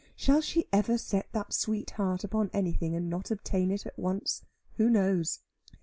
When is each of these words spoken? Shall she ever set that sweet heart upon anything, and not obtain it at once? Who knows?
Shall 0.15 0.41
she 0.41 0.65
ever 0.73 0.97
set 0.97 1.31
that 1.31 1.53
sweet 1.53 1.91
heart 1.91 2.23
upon 2.23 2.49
anything, 2.53 2.95
and 2.95 3.07
not 3.07 3.29
obtain 3.29 3.69
it 3.69 3.85
at 3.85 3.99
once? 3.99 4.43
Who 4.77 4.89
knows? 4.89 5.41